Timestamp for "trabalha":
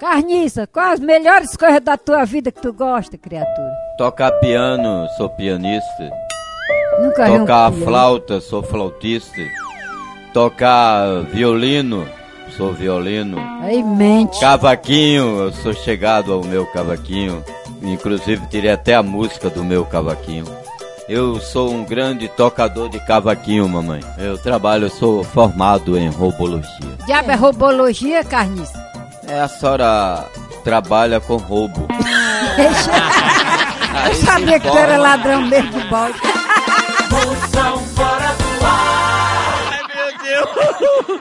30.64-31.20